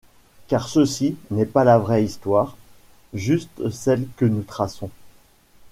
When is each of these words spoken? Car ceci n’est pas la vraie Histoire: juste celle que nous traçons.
Car 0.47 0.67
ceci 0.67 1.15
n’est 1.29 1.45
pas 1.45 1.63
la 1.63 1.77
vraie 1.77 2.03
Histoire: 2.03 2.57
juste 3.13 3.69
celle 3.69 4.07
que 4.17 4.25
nous 4.25 4.41
traçons. 4.41 4.89